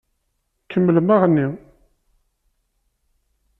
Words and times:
Kemmlem 0.71 1.09
aɣenni! 1.15 1.47